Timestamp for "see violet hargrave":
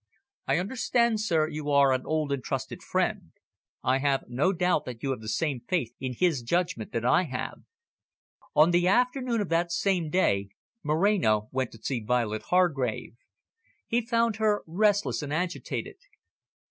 11.83-13.15